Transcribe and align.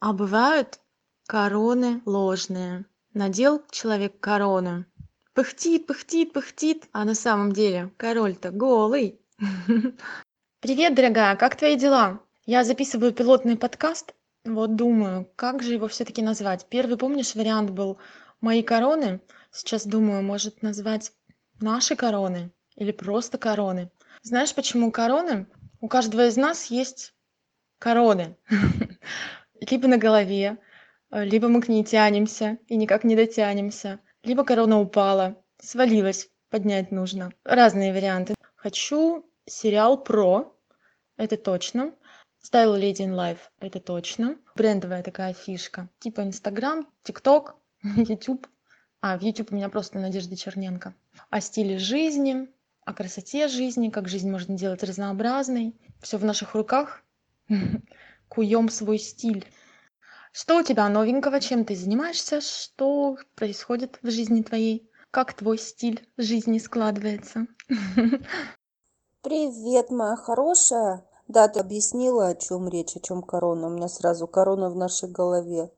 А 0.00 0.12
бывают 0.12 0.78
короны 1.26 2.02
ложные. 2.04 2.84
Надел 3.14 3.64
человек 3.72 4.20
корону, 4.20 4.84
пыхтит, 5.34 5.88
пыхтит, 5.88 6.32
пыхтит, 6.32 6.88
а 6.92 7.04
на 7.04 7.16
самом 7.16 7.52
деле 7.52 7.92
король-то 7.96 8.52
голый. 8.52 9.20
Привет, 10.60 10.94
дорогая, 10.94 11.34
как 11.34 11.56
твои 11.56 11.76
дела? 11.76 12.20
Я 12.46 12.62
записываю 12.62 13.12
пилотный 13.12 13.56
подкаст, 13.56 14.14
вот 14.44 14.76
думаю, 14.76 15.28
как 15.34 15.64
же 15.64 15.72
его 15.72 15.88
все-таки 15.88 16.22
назвать. 16.22 16.66
Первый, 16.68 16.96
помнишь, 16.96 17.34
вариант 17.34 17.70
был 17.70 17.98
«Мои 18.40 18.62
короны». 18.62 19.20
Сейчас 19.50 19.84
думаю, 19.84 20.22
может 20.22 20.62
назвать 20.62 21.12
«Наши 21.58 21.96
короны» 21.96 22.52
или 22.76 22.92
просто 22.92 23.36
«Короны». 23.36 23.90
Знаешь, 24.22 24.54
почему 24.54 24.92
короны? 24.92 25.48
У 25.80 25.88
каждого 25.88 26.28
из 26.28 26.36
нас 26.36 26.66
есть 26.66 27.14
короны. 27.80 28.36
либо 29.60 29.88
на 29.88 29.98
голове, 29.98 30.58
э, 31.10 31.24
либо 31.24 31.48
мы 31.48 31.60
к 31.60 31.68
ней 31.68 31.84
тянемся 31.84 32.58
и 32.66 32.76
никак 32.76 33.04
не 33.04 33.16
дотянемся, 33.16 34.00
либо 34.22 34.44
корона 34.44 34.80
упала, 34.80 35.42
свалилась, 35.58 36.28
поднять 36.50 36.90
нужно. 36.90 37.32
Разные 37.44 37.92
варианты. 37.92 38.34
Хочу 38.56 39.24
сериал 39.46 40.02
про, 40.02 40.54
это 41.16 41.36
точно. 41.36 41.94
Style 42.42 42.78
Lady 42.78 43.00
in 43.00 43.14
Life, 43.14 43.38
это 43.58 43.80
точно. 43.80 44.36
Брендовая 44.54 45.02
такая 45.02 45.34
фишка. 45.34 45.88
Типа 45.98 46.22
Инстаграм, 46.22 46.86
ТикТок, 47.02 47.56
Ютуб. 47.82 48.46
А, 49.00 49.18
в 49.18 49.22
Ютуб 49.22 49.52
у 49.52 49.54
меня 49.54 49.68
просто 49.68 49.98
Надежда 49.98 50.36
Черненко. 50.36 50.94
О 51.30 51.40
стиле 51.40 51.78
жизни, 51.78 52.48
о 52.84 52.94
красоте 52.94 53.48
жизни, 53.48 53.90
как 53.90 54.08
жизнь 54.08 54.30
можно 54.30 54.56
делать 54.56 54.82
разнообразной. 54.82 55.74
Все 56.00 56.16
в 56.16 56.24
наших 56.24 56.54
руках. 56.54 57.02
куем 58.28 58.68
свой 58.68 58.98
стиль. 58.98 59.46
Что 60.32 60.58
у 60.58 60.62
тебя 60.62 60.88
новенького, 60.88 61.40
чем 61.40 61.64
ты 61.64 61.74
занимаешься, 61.74 62.40
что 62.40 63.16
происходит 63.34 63.98
в 64.02 64.10
жизни 64.10 64.42
твоей, 64.42 64.90
как 65.10 65.32
твой 65.34 65.58
стиль 65.58 66.06
жизни 66.16 66.58
складывается? 66.58 67.46
Привет, 69.22 69.90
моя 69.90 70.16
хорошая. 70.16 71.04
Да, 71.26 71.48
ты 71.48 71.60
объяснила, 71.60 72.28
о 72.28 72.34
чем 72.34 72.68
речь, 72.68 72.96
о 72.96 73.00
чем 73.00 73.22
корона. 73.22 73.66
У 73.66 73.70
меня 73.70 73.88
сразу 73.88 74.26
корона 74.26 74.70
в 74.70 74.76
нашей 74.76 75.10
голове. 75.10 75.70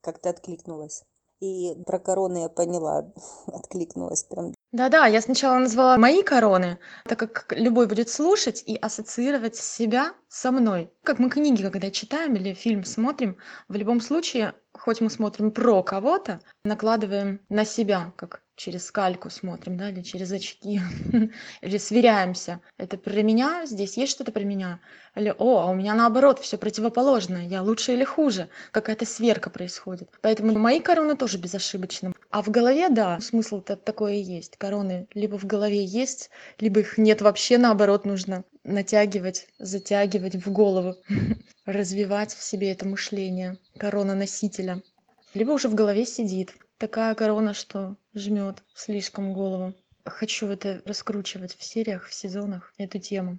Как 0.00 0.18
ты 0.18 0.30
откликнулась. 0.30 1.04
И 1.40 1.76
про 1.86 1.98
короны 1.98 2.38
я 2.38 2.48
поняла, 2.48 3.12
откликнулась 3.46 4.24
прям 4.24 4.54
да-да, 4.72 5.06
я 5.06 5.20
сначала 5.20 5.58
назвала 5.58 5.96
мои 5.96 6.22
короны, 6.22 6.78
так 7.04 7.18
как 7.18 7.52
любой 7.56 7.86
будет 7.86 8.08
слушать 8.08 8.62
и 8.66 8.76
ассоциировать 8.76 9.56
себя 9.56 10.14
со 10.28 10.50
мной. 10.50 10.92
Как 11.02 11.18
мы 11.18 11.30
книги, 11.30 11.62
когда 11.62 11.90
читаем 11.90 12.34
или 12.34 12.52
фильм 12.52 12.84
смотрим, 12.84 13.38
в 13.68 13.74
любом 13.74 14.00
случае, 14.00 14.54
хоть 14.72 15.00
мы 15.00 15.10
смотрим 15.10 15.50
про 15.52 15.82
кого-то, 15.82 16.40
накладываем 16.64 17.40
на 17.48 17.64
себя, 17.64 18.12
как 18.16 18.42
через 18.56 18.90
кальку 18.90 19.30
смотрим, 19.30 19.76
да, 19.76 19.90
или 19.90 20.00
через 20.00 20.32
очки, 20.32 20.80
или 21.60 21.78
сверяемся. 21.78 22.60
Это 22.78 22.96
про 22.96 23.22
меня, 23.22 23.66
здесь 23.66 23.96
есть 23.96 24.12
что-то 24.12 24.32
про 24.32 24.40
меня. 24.40 24.80
Или, 25.14 25.34
о, 25.38 25.58
а 25.58 25.66
у 25.66 25.74
меня 25.74 25.94
наоборот, 25.94 26.40
все 26.40 26.56
противоположное, 26.58 27.46
я 27.46 27.62
лучше 27.62 27.92
или 27.92 28.04
хуже. 28.04 28.48
Какая-то 28.72 29.06
сверка 29.06 29.50
происходит. 29.50 30.10
Поэтому 30.22 30.58
мои 30.58 30.80
короны 30.80 31.16
тоже 31.16 31.38
безошибочны. 31.38 32.12
А 32.30 32.42
в 32.42 32.48
голове, 32.48 32.88
да, 32.88 33.20
смысл-то 33.20 33.76
такое 33.76 34.14
и 34.14 34.22
есть. 34.22 34.56
Короны 34.56 35.06
либо 35.14 35.38
в 35.38 35.44
голове 35.44 35.84
есть, 35.84 36.30
либо 36.58 36.80
их 36.80 36.98
нет 36.98 37.20
вообще, 37.20 37.58
наоборот, 37.58 38.04
нужно 38.04 38.44
натягивать, 38.64 39.48
затягивать 39.58 40.34
в 40.34 40.50
голову, 40.50 40.96
развивать 41.66 42.34
в 42.34 42.42
себе 42.42 42.72
это 42.72 42.86
мышление 42.86 43.58
корона 43.78 44.14
носителя. 44.14 44.82
Либо 45.34 45.52
уже 45.52 45.68
в 45.68 45.74
голове 45.74 46.06
сидит 46.06 46.54
такая 46.78 47.14
корона, 47.14 47.54
что 47.54 47.96
жмет 48.14 48.62
слишком 48.74 49.32
голову. 49.34 49.74
Хочу 50.04 50.46
это 50.48 50.82
раскручивать 50.84 51.56
в 51.56 51.64
сериях, 51.64 52.06
в 52.06 52.14
сезонах, 52.14 52.72
эту 52.78 52.98
тему. 52.98 53.38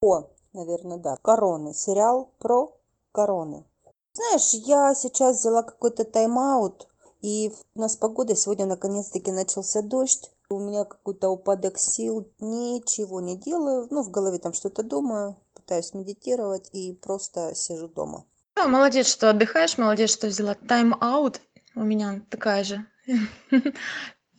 О, 0.00 0.28
наверное, 0.52 0.98
да. 0.98 1.16
Короны. 1.22 1.72
Сериал 1.72 2.32
про 2.38 2.76
короны. 3.12 3.64
Знаешь, 4.12 4.54
я 4.66 4.94
сейчас 4.94 5.40
взяла 5.40 5.62
какой-то 5.62 6.04
тайм-аут, 6.04 6.86
и 7.20 7.52
у 7.74 7.80
нас 7.80 7.96
погода 7.96 8.36
сегодня 8.36 8.66
наконец-таки 8.66 9.32
начался 9.32 9.82
дождь. 9.82 10.30
У 10.50 10.58
меня 10.58 10.84
какой-то 10.84 11.30
упадок 11.30 11.78
сил, 11.78 12.28
ничего 12.38 13.20
не 13.20 13.36
делаю, 13.36 13.88
ну, 13.90 14.02
в 14.02 14.10
голове 14.10 14.38
там 14.38 14.52
что-то 14.52 14.82
думаю, 14.82 15.36
пытаюсь 15.54 15.94
медитировать 15.94 16.68
и 16.72 16.92
просто 16.92 17.54
сижу 17.54 17.88
дома. 17.88 18.24
Да, 18.54 18.68
молодец, 18.68 19.08
что 19.08 19.30
отдыхаешь, 19.30 19.78
молодец, 19.78 20.10
что 20.10 20.28
взяла 20.28 20.54
тайм-аут 20.54 21.40
у 21.74 21.82
меня 21.82 22.22
такая 22.30 22.64
же 22.64 22.86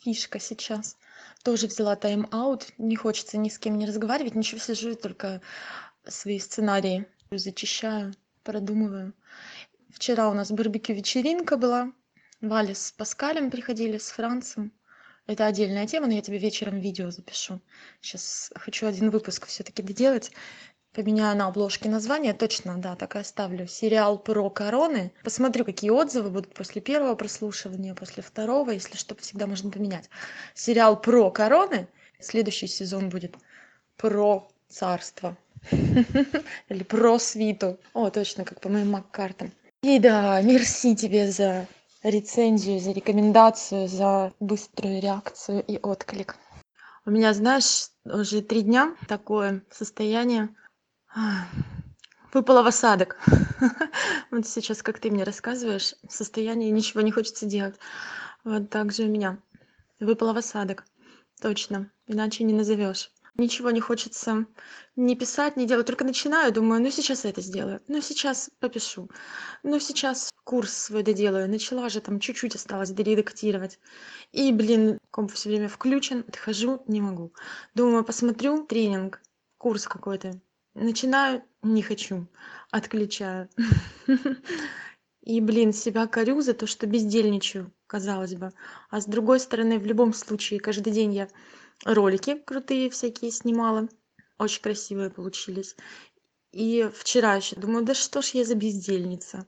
фишка 0.01 0.39
сейчас. 0.39 0.97
Тоже 1.43 1.67
взяла 1.67 1.95
тайм-аут. 1.95 2.67
Не 2.77 2.95
хочется 2.95 3.37
ни 3.37 3.49
с 3.49 3.59
кем 3.59 3.77
не 3.77 3.85
разговаривать, 3.85 4.35
ничего, 4.35 4.59
сижу 4.59 4.95
только 4.95 5.41
свои 6.07 6.39
сценарии 6.39 7.07
зачищаю, 7.31 8.13
продумываю. 8.43 9.13
Вчера 9.89 10.29
у 10.29 10.33
нас 10.33 10.51
барбекю-вечеринка 10.51 11.57
была. 11.57 11.91
Валя 12.41 12.75
с 12.75 12.91
Паскалем 12.91 13.49
приходили, 13.49 13.97
с 13.97 14.09
Францем. 14.09 14.71
Это 15.27 15.47
отдельная 15.47 15.87
тема, 15.87 16.07
но 16.07 16.13
я 16.13 16.21
тебе 16.21 16.37
вечером 16.37 16.79
видео 16.79 17.09
запишу. 17.09 17.59
Сейчас 18.01 18.51
хочу 18.55 18.85
один 18.85 19.09
выпуск 19.09 19.47
все-таки 19.47 19.81
доделать 19.81 20.31
поменяю 20.95 21.37
на 21.37 21.47
обложке 21.47 21.89
название 21.89 22.33
точно 22.33 22.77
да 22.77 22.95
так 22.95 23.15
и 23.15 23.19
оставлю. 23.19 23.67
Сериал 23.67 24.17
про 24.17 24.49
короны 24.49 25.11
посмотрю 25.23 25.65
какие 25.65 25.91
отзывы 25.91 26.29
будут 26.29 26.53
после 26.53 26.81
первого 26.81 27.15
прослушивания 27.15 27.93
после 27.93 28.23
второго 28.23 28.71
если 28.71 28.95
что 28.95 29.15
всегда 29.15 29.45
можно 29.45 29.69
поменять. 29.69 30.09
Сериал 30.53 30.99
про 30.99 31.29
короны 31.31 31.87
следующий 32.19 32.67
сезон 32.67 33.09
будет 33.09 33.35
про 33.97 34.47
царство 34.69 35.37
или 35.71 36.83
про 36.83 37.19
свиту 37.19 37.77
о 37.93 38.09
точно 38.09 38.45
как 38.45 38.61
по 38.61 38.69
моим 38.69 38.91
маккартам. 38.91 39.51
И 39.83 39.99
да 39.99 40.41
мерси 40.41 40.95
тебе 40.95 41.29
за 41.29 41.67
рецензию 42.03 42.79
за 42.79 42.91
рекомендацию 42.91 43.87
за 43.87 44.31
быструю 44.39 45.01
реакцию 45.01 45.63
и 45.67 45.77
отклик. 45.81 46.37
У 47.05 47.11
меня 47.11 47.33
знаешь 47.33 47.89
уже 48.05 48.41
три 48.41 48.61
дня 48.61 48.95
такое 49.07 49.61
состояние 49.71 50.49
выпала 52.33 52.63
в 52.63 52.67
осадок. 52.67 53.17
Вот 54.31 54.47
сейчас 54.47 54.83
как 54.83 54.99
ты 54.99 55.09
мне 55.09 55.23
рассказываешь 55.23 55.95
состояние 56.09 56.71
ничего 56.71 57.01
не 57.01 57.11
хочется 57.11 57.45
делать. 57.45 57.75
Вот 58.43 58.69
так 58.69 58.91
же 58.91 59.03
у 59.03 59.07
меня. 59.07 59.39
Выпала 59.99 60.33
в 60.33 60.37
осадок. 60.37 60.83
Точно. 61.41 61.89
Иначе 62.07 62.43
не 62.43 62.53
назовешь. 62.53 63.11
Ничего 63.37 63.71
не 63.71 63.81
хочется 63.81 64.45
не 64.95 65.15
писать 65.15 65.57
не 65.57 65.65
делать. 65.65 65.87
Только 65.87 66.03
начинаю 66.03 66.51
думаю 66.51 66.81
ну 66.81 66.91
сейчас 66.91 67.23
это 67.23 67.41
сделаю. 67.41 67.81
Ну 67.87 68.01
сейчас 68.01 68.49
попишу. 68.59 69.09
Ну 69.63 69.79
сейчас 69.79 70.31
курс 70.43 70.73
свой 70.73 71.03
доделаю. 71.03 71.49
Начала 71.49 71.87
же 71.89 72.01
там 72.01 72.19
чуть-чуть 72.19 72.55
осталось 72.55 72.91
доредактировать. 72.91 73.79
И 74.33 74.51
блин 74.51 74.99
комп 75.11 75.31
все 75.33 75.49
время 75.49 75.69
включен. 75.69 76.25
Отхожу 76.27 76.83
не 76.87 76.99
могу. 76.99 77.33
Думаю 77.73 78.03
посмотрю 78.03 78.65
тренинг 78.65 79.21
курс 79.57 79.87
какой-то 79.87 80.39
начинаю 80.75 81.43
не 81.63 81.81
хочу 81.81 82.27
отключаю. 82.71 83.49
И 85.21 85.41
блин 85.41 85.73
себя 85.73 86.05
корю 86.05 86.41
за 86.41 86.53
то 86.53 86.67
что 86.67 86.85
бездельничаю 86.85 87.73
казалось 87.87 88.35
бы. 88.35 88.51
А 88.89 89.01
с 89.01 89.05
другой 89.05 89.39
стороны 89.39 89.79
в 89.79 89.85
любом 89.85 90.13
случае 90.13 90.59
каждый 90.59 90.93
день 90.93 91.13
я 91.13 91.27
ролики 91.85 92.35
крутые 92.45 92.89
всякие 92.89 93.31
снимала. 93.31 93.89
Очень 94.37 94.61
красивые 94.61 95.09
получились. 95.09 95.75
И 96.51 96.89
вчера 96.93 97.35
ещё 97.35 97.55
думаю 97.55 97.85
да 97.85 97.93
что 97.93 98.21
ж 98.21 98.29
я 98.35 98.45
за 98.45 98.55
бездельница? 98.55 99.47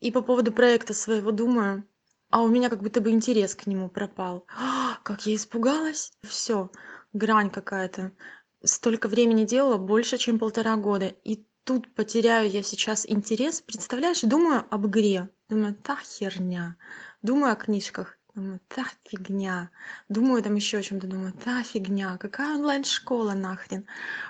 И 0.00 0.12
по 0.12 0.22
поводу 0.22 0.52
проекта 0.52 0.94
своего 0.94 1.32
думаю 1.32 1.84
а 2.30 2.42
у 2.42 2.48
меня 2.48 2.70
как 2.70 2.80
будто 2.82 3.00
бы 3.00 3.10
интерес 3.10 3.54
к 3.56 3.66
нему 3.66 3.88
пропал. 3.88 4.46
Как 5.02 5.26
я 5.26 5.34
испугалась. 5.34 6.12
Всё 6.22 6.70
грань 7.12 7.50
какая-то 7.50 8.12
столько 8.62 9.08
времени 9.08 9.44
делала 9.44 9.76
больше 9.76 10.18
чем 10.18 10.38
полтора 10.38 10.76
года. 10.76 11.06
И 11.24 11.44
тут 11.64 11.92
потеряю 11.94 12.50
я 12.50 12.62
сейчас 12.62 13.06
интерес. 13.06 13.60
Представляешь 13.60 14.20
думаю 14.20 14.64
об 14.70 14.86
игре. 14.86 15.28
Думаю 15.48 15.74
та 15.74 15.96
херня. 15.96 16.76
Думаю 17.22 17.52
о 17.52 17.56
книжках. 17.56 18.18
Думаю 18.34 18.60
та 18.68 18.84
фигня. 19.04 19.70
Думаю 20.08 20.42
там 20.42 20.54
еще 20.54 20.78
о 20.78 20.82
чем-то 20.82 21.06
думаю 21.06 21.32
та 21.32 21.62
фигня. 21.62 22.16
Какая 22.18 22.54
онлайн 22.54 22.84
школа 22.84 23.32
нахрен? 23.32 23.86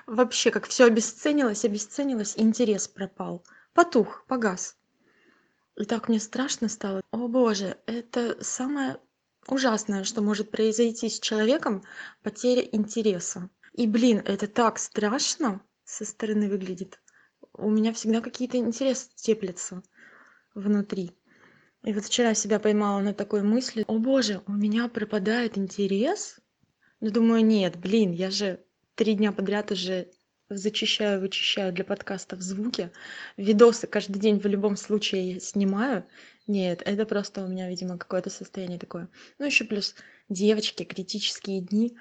Вообще 0.07 0.49
как 0.49 0.67
все 0.67 0.85
обесценилось 0.85 1.65
обесценилось 1.65 2.33
интерес 2.37 2.87
пропал. 2.87 3.43
Потух 3.73 4.25
погас. 4.27 4.77
И 5.77 5.85
так 5.85 6.09
мне 6.09 6.19
страшно 6.19 6.67
стало. 6.67 7.01
О 7.11 7.27
боже 7.27 7.77
это 7.85 8.43
самое 8.43 8.97
ужасное 9.47 10.03
что 10.03 10.21
может 10.21 10.51
произойти 10.51 11.09
с 11.09 11.19
человеком 11.19 11.83
потеря 12.23 12.61
интереса 12.61 13.49
и 13.73 13.87
блин 13.87 14.21
это 14.25 14.47
так 14.47 14.79
страшно 14.79 15.61
со 15.85 16.05
стороны 16.05 16.49
выглядит 16.49 16.99
у 17.53 17.69
меня 17.69 17.93
всегда 17.93 18.21
какие-то 18.21 18.57
интересы 18.57 19.09
теплятся 19.15 19.83
внутри. 20.55 21.11
И 21.83 21.93
вот 21.93 22.05
вчера 22.05 22.33
себя 22.35 22.59
поймала 22.59 23.01
на 23.01 23.13
такой 23.13 23.43
мысли: 23.43 23.83
"О 23.87 23.99
боже, 23.99 24.41
у 24.47 24.53
меня 24.53 24.87
пропадает 24.89 25.57
интерес". 25.57 26.39
Но 27.01 27.11
думаю: 27.11 27.45
"Нет, 27.45 27.77
блин, 27.77 28.11
я 28.13 28.31
же 28.31 28.63
3 28.95 29.15
дня 29.15 29.31
подряд 29.31 29.71
уже 29.71 30.11
зачищаю, 30.49 31.21
вычищаю 31.21 31.73
для 31.73 31.83
подкастов 31.85 32.41
звуки, 32.41 32.91
видосы 33.37 33.87
каждый 33.87 34.19
день 34.19 34.39
в 34.39 34.45
любом 34.47 34.77
случае 34.77 35.39
снимаю". 35.39 36.05
Нет, 36.47 36.81
это 36.85 37.05
просто 37.05 37.43
у 37.45 37.47
меня, 37.47 37.69
видимо, 37.69 37.97
какое-то 37.97 38.29
состояние 38.29 38.79
такое. 38.79 39.09
Ну, 39.39 39.45
ещё 39.45 39.65
плюс 39.67 39.95
девочки, 40.29 40.83
критические 40.83 41.61
дни. 41.61 41.97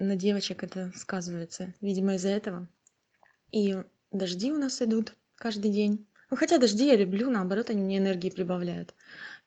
На 0.00 0.16
девочек 0.16 0.64
это 0.64 0.90
сказывается, 0.96 1.74
видимо, 1.82 2.14
из-за 2.14 2.30
этого. 2.30 2.66
И 3.52 3.76
дожди 4.10 4.50
у 4.50 4.56
нас 4.56 4.80
идут 4.80 5.14
каждый 5.34 5.70
день. 5.70 6.06
Ну, 6.30 6.38
хотя 6.38 6.56
дожди 6.56 6.86
я 6.86 6.96
люблю, 6.96 7.28
наоборот, 7.28 7.68
они 7.68 7.82
мне 7.82 7.98
энергии 7.98 8.30
прибавляют. 8.30 8.94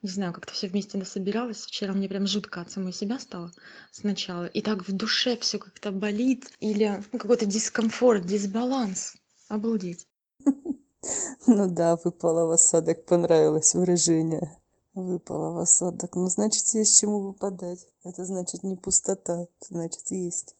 Не 0.03 0.09
знаю, 0.09 0.31
как-то 0.31 0.53
всё 0.53 0.67
вместе 0.67 0.99
насобиралось. 0.99 1.65
Вчера 1.65 1.93
мне 1.93 2.07
прям 2.07 2.27
жутко 2.27 2.61
от 2.61 2.69
самой 2.69 2.93
себя 2.93 3.17
стало 3.17 3.51
сначала. 3.91 4.45
И 4.45 4.61
так 4.61 4.87
в 4.87 4.91
душе 4.95 5.37
всё 5.37 5.57
как-то 5.57 5.91
болит 5.91 6.51
или, 6.59 7.01
ну, 7.11 7.17
какой-то 7.17 7.47
дискомфорт, 7.47 8.23
дисбаланс. 8.25 9.15
Обалдеть. 9.49 10.07
Ну 11.47 11.67
да, 11.69 11.97
выпала 11.97 12.45
в 12.45 12.51
осадок, 12.51 13.05
понравилось 13.05 13.73
выражение. 13.75 14.57
Выпала 14.95 15.51
в 15.51 15.57
осадок. 15.57 16.15
Ну, 16.15 16.27
значит, 16.27 16.65
есть 16.73 16.99
чему 16.99 17.19
выпадать. 17.19 17.87
Это 18.03 18.25
значит 18.25 18.63
не 18.63 18.75
пустота, 18.75 19.47
значит, 19.69 20.11
есть 20.11 20.55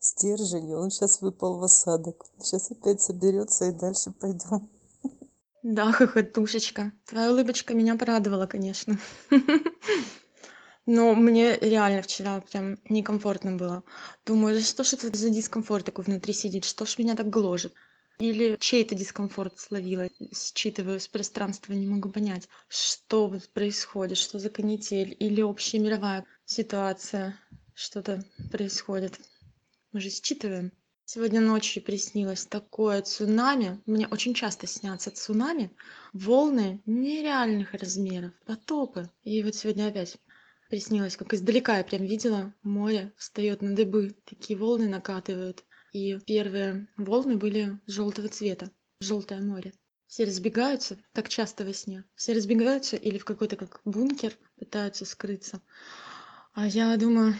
стержень, 0.00 0.74
он 0.74 0.90
щас 0.90 1.20
выпал 1.20 1.58
в 1.58 1.62
осадок. 1.64 2.26
Щас 2.42 2.70
опять 2.70 3.00
соберётся 3.00 3.66
и 3.66 3.72
дальше 3.72 4.10
пойдём. 4.10 4.68
Да, 5.62 5.92
хохотушечка. 5.92 6.92
Твоя 7.06 7.30
улыбочка 7.30 7.74
меня 7.74 7.96
порадовала, 7.96 8.46
конечно. 8.46 8.98
Но 10.86 11.14
мне 11.14 11.56
реально 11.58 12.02
вчера 12.02 12.40
прям 12.40 12.78
некомфортно 12.88 13.56
было. 13.56 13.82
Думаю: 14.24 14.54
"Да 14.56 14.62
что 14.62 14.84
ж 14.84 14.92
это 14.94 15.16
за 15.16 15.30
дискомфорт 15.30 15.84
такой 15.84 16.04
внутри 16.04 16.32
сидит? 16.32 16.64
Что 16.64 16.86
ж 16.86 16.98
меня 16.98 17.16
так 17.16 17.28
гложет?" 17.30 17.74
Или 18.18 18.56
чей-то 18.58 18.94
дискомфорт 18.94 19.58
словила, 19.58 20.08
считываю 20.32 21.00
с 21.00 21.06
пространства, 21.06 21.74
не 21.74 21.86
могу 21.86 22.08
понять, 22.10 22.48
что 22.68 23.38
происходит, 23.52 24.16
что 24.16 24.38
за 24.38 24.48
канитель 24.48 25.14
или 25.18 25.42
общемировая 25.42 26.24
ситуация, 26.46 27.38
что-то 27.74 28.24
происходит. 28.50 29.20
Мы 29.92 30.00
же 30.00 30.08
считываем. 30.08 30.72
Сегодня 31.04 31.40
ночью 31.40 31.82
приснилось 31.82 32.46
такое 32.46 33.02
цунами. 33.02 33.80
Мне 33.86 34.08
очень 34.08 34.34
часто 34.34 34.66
снятся 34.66 35.10
цунами, 35.10 35.70
волны 36.12 36.82
нереальных 36.86 37.74
размеров, 37.74 38.32
потопы. 38.44 39.10
И 39.22 39.42
вот 39.42 39.54
сегодня 39.54 39.88
опять 39.88 40.16
приснилось, 40.68 41.16
как 41.16 41.32
издалека 41.34 41.78
я 41.78 41.84
прям 41.84 42.02
видела, 42.02 42.54
море 42.62 43.12
встаёт 43.16 43.62
на 43.62 43.76
дыбы, 43.76 44.16
такие 44.24 44.58
волны 44.58 44.88
накатывают. 44.88 45.64
И 45.96 46.18
первые 46.26 46.88
волны 46.98 47.38
были 47.38 47.80
жёлтого 47.86 48.28
цвета, 48.28 48.70
жёлтое 49.00 49.40
море. 49.40 49.72
Все 50.06 50.24
разбегаются, 50.24 50.98
так 51.14 51.30
часто 51.30 51.64
во 51.64 51.72
сне. 51.72 52.04
Все 52.14 52.34
разбегаются 52.34 52.96
или 52.96 53.16
в 53.16 53.24
какой-то 53.24 53.56
как 53.56 53.80
бункер 53.86 54.34
пытаются 54.58 55.06
скрыться. 55.06 55.62
А 56.52 56.66
я 56.66 56.94
думаю, 56.98 57.34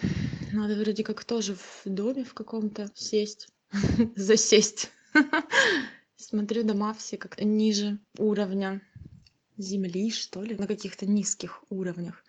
надо 0.55 0.75
вроде 0.75 1.05
как 1.05 1.23
тоже 1.23 1.55
в 1.55 1.83
доме 1.85 2.25
в 2.25 2.33
каком-то 2.33 2.91
сесть, 2.95 3.49
засесть. 4.17 4.91
Смотрю, 6.17 6.63
дома 6.63 6.95
все 6.95 7.19
как-то 7.19 7.45
ниже 7.45 7.99
уровня 8.17 8.81
земли, 9.59 10.11
что 10.11 10.43
ли, 10.43 10.57
на 10.57 10.67
каких-то 10.67 11.05
низких 11.05 11.63
уровнях. 11.69 12.25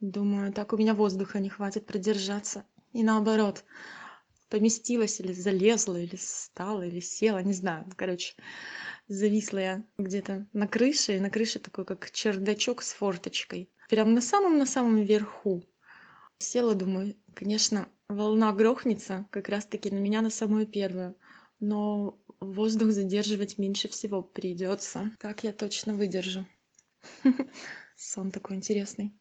Думаю, 0.00 0.52
так 0.52 0.72
у 0.72 0.76
меня 0.76 0.94
воздуха 0.94 1.38
не 1.38 1.48
хватит 1.48 1.86
продержаться. 1.86 2.64
И 2.92 3.04
наоборот, 3.04 3.62
поместилась 4.50 5.20
или 5.20 5.32
залезла, 5.32 5.96
или 5.96 6.16
встала, 6.16 6.82
или 6.82 7.00
села, 7.00 7.42
не 7.42 7.54
знаю. 7.54 7.86
Короче, 7.96 8.34
зависла 9.08 9.58
я 9.58 9.84
где-то 9.98 10.46
на 10.52 10.68
крыше, 10.68 11.16
и 11.16 11.20
на 11.20 11.30
крыше 11.30 11.58
такой 11.58 11.84
как 11.84 12.10
чердачок 12.10 12.82
с 12.82 12.92
форточкой. 12.92 13.70
Прям 13.88 14.14
на 14.14 14.20
самом 14.20 14.58
на 14.58 14.66
самом 14.66 15.02
верху. 15.02 15.64
Села, 16.38 16.74
думаю, 16.74 17.16
конечно, 17.34 17.88
волна 18.08 18.52
грохнется 18.52 19.26
как 19.30 19.48
раз 19.48 19.66
таки 19.66 19.90
на 19.90 19.98
меня 19.98 20.22
на 20.22 20.30
самую 20.30 20.66
первую, 20.66 21.16
но 21.60 22.18
воздух 22.40 22.90
задерживать 22.90 23.58
меньше 23.58 23.88
всего 23.88 24.22
придётся. 24.22 25.10
Так 25.20 25.44
я 25.44 25.52
точно 25.52 25.94
выдержу. 25.94 26.46
Сон 27.96 28.30
такой 28.30 28.56
интересный. 28.56 29.19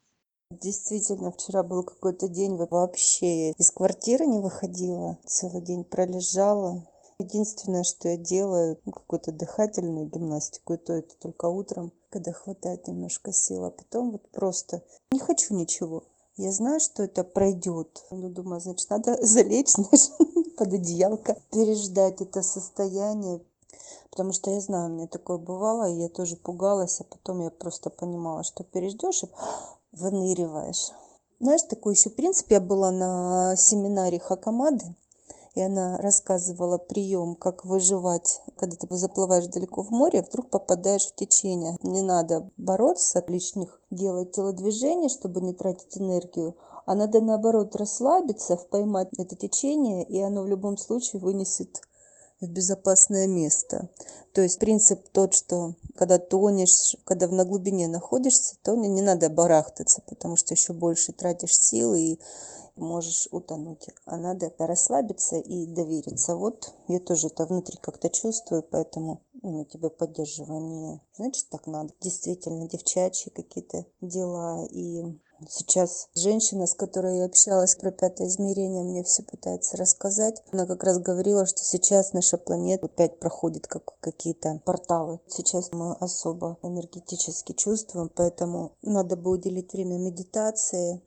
Действительно, 0.51 1.31
вчера 1.31 1.61
был 1.61 1.83
какой-то 1.83 2.27
день, 2.27 2.55
вообще 2.55 3.51
из 3.51 3.69
квартиры 3.69 4.25
не 4.25 4.39
выходила, 4.39 5.19
целый 5.23 5.61
день 5.61 5.83
пролежала. 5.83 6.87
Единственное, 7.19 7.83
что 7.83 8.09
я 8.09 8.17
делаю, 8.17 8.79
ну, 8.83 8.91
какую-то 8.91 9.31
дыхательную 9.31 10.07
гимнастику, 10.07 10.73
и 10.73 10.77
то 10.77 10.93
это 10.93 11.15
только 11.19 11.45
утром, 11.45 11.93
когда 12.09 12.31
хватает 12.31 12.87
немножко 12.87 13.31
сил, 13.31 13.65
а 13.65 13.69
потом 13.69 14.09
вот 14.09 14.27
просто 14.31 14.81
не 15.11 15.19
хочу 15.19 15.53
ничего. 15.53 16.03
Я 16.35 16.51
знаю, 16.51 16.79
что 16.79 17.03
это 17.03 17.23
пройдёт. 17.23 18.05
Ну, 18.09 18.29
думаю, 18.29 18.59
значит, 18.59 18.89
надо 18.89 19.17
залечь, 19.23 19.69
знаешь, 19.69 20.09
под 20.57 20.73
одеялко, 20.73 21.37
переждать 21.51 22.21
это 22.21 22.41
состояние. 22.41 23.41
Потому 24.09 24.33
что 24.33 24.49
я 24.49 24.59
знаю, 24.61 24.89
у 24.89 24.95
меня 24.95 25.05
такое 25.05 25.37
бывало, 25.37 25.87
и 25.91 25.99
я 25.99 26.09
тоже 26.09 26.35
пугалась, 26.37 26.99
а 27.01 27.03
потом 27.03 27.41
я 27.41 27.51
просто 27.51 27.91
понимала, 27.91 28.43
что 28.43 28.63
переждёшь 28.63 29.23
и 29.23 29.27
выныриваешь. 29.91 30.91
Знаешь, 31.39 31.63
такой 31.63 31.93
ещё 31.93 32.09
принцип, 32.09 32.51
я 32.51 32.59
была 32.59 32.91
на 32.91 33.55
семинаре 33.55 34.19
Хакамады, 34.19 34.95
и 35.55 35.61
она 35.61 35.97
рассказывала 35.97 36.77
приём, 36.77 37.35
как 37.35 37.65
выживать, 37.65 38.41
когда 38.57 38.75
ты 38.75 38.87
заплываешь 38.95 39.47
далеко 39.47 39.83
в 39.83 39.89
море, 39.91 40.21
вдруг 40.21 40.49
попадаешь 40.49 41.07
в 41.07 41.15
течение. 41.15 41.77
Не 41.81 42.01
надо 42.01 42.49
бороться 42.57 43.23
лишних, 43.27 43.81
делать 43.89 44.31
телодвижений, 44.33 45.09
чтобы 45.09 45.41
не 45.41 45.53
тратить 45.53 45.97
энергию, 45.97 46.55
а 46.85 46.95
надо 46.95 47.21
наоборот 47.21 47.75
расслабиться, 47.75 48.57
поймать 48.57 49.09
это 49.17 49.35
течение, 49.35 50.03
и 50.03 50.19
оно 50.21 50.43
в 50.43 50.47
любом 50.47 50.77
случае 50.77 51.21
вынесет 51.21 51.81
в 52.41 52.47
безопасное 52.47 53.27
место. 53.27 53.89
То 54.33 54.41
есть 54.41 54.59
принцип 54.59 55.07
тот, 55.11 55.33
что 55.33 55.75
когда 55.95 56.19
тонешь, 56.19 56.95
когда 57.03 57.27
на 57.27 57.45
глубине 57.45 57.87
находишься, 57.87 58.55
то 58.63 58.75
не 58.75 59.01
надо 59.01 59.29
барахтаться, 59.29 60.01
потому 60.07 60.35
что 60.35 60.53
ещё 60.53 60.73
больше 60.73 61.11
тратишь 61.11 61.57
сил 61.57 61.93
и 61.93 62.19
можешь 62.75 63.27
утонуть. 63.31 63.89
А 64.05 64.17
надо 64.17 64.53
расслабиться 64.57 65.37
и 65.37 65.65
довериться. 65.65 66.35
Вот 66.35 66.73
я 66.87 66.99
тоже 66.99 67.27
это 67.27 67.45
внутри 67.45 67.77
как-то 67.81 68.09
чувствую, 68.09 68.63
поэтому, 68.63 69.21
ну, 69.41 69.65
тебя 69.65 69.89
поддерживаю. 69.89 70.61
Не 70.61 71.01
значит 71.17 71.49
так 71.49 71.67
надо. 71.67 71.93
Действительно, 71.99 72.69
девчачьи 72.69 73.31
какие-то 73.31 73.85
дела. 74.01 74.65
И 74.71 75.03
сейчас 75.47 76.09
женщина, 76.15 76.67
с 76.67 76.73
которой 76.73 77.17
я 77.19 77.25
общалась 77.25 77.75
про 77.75 77.91
пятое 77.91 78.27
измерение, 78.27 78.83
мне 78.83 79.03
всё 79.03 79.23
пытается 79.23 79.77
рассказать. 79.77 80.43
Она 80.51 80.65
как 80.65 80.83
раз 80.83 80.99
говорила, 80.99 81.45
что 81.45 81.63
сейчас 81.63 82.13
наша 82.13 82.37
планета 82.37 82.87
опять 82.87 83.19
проходит 83.19 83.67
как 83.67 83.97
какие-то 83.99 84.61
порталы. 84.65 85.19
Сейчас 85.27 85.71
мы 85.71 85.93
особо 85.95 86.57
энергетически 86.63 87.53
чувствуем, 87.53 88.09
поэтому 88.13 88.73
надо 88.81 89.15
бы 89.15 89.31
уделить 89.31 89.73
время 89.73 89.97
медитации, 89.97 91.01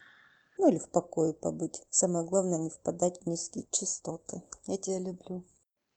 ну, 0.58 0.68
или 0.68 0.78
в 0.78 0.88
покое 0.88 1.32
побыть. 1.32 1.82
Самое 1.90 2.24
главное 2.24 2.58
не 2.58 2.70
впадать 2.70 3.20
в 3.22 3.26
низкие 3.26 3.66
частоты. 3.70 4.42
Я 4.66 4.76
тебя 4.76 4.98
люблю. 4.98 5.42